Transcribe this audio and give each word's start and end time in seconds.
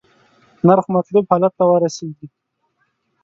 نرخ 0.67 0.85
مطلوب 0.95 1.23
حالت 1.31 1.53
ته 1.59 1.63
ورسیږي. 1.67 2.27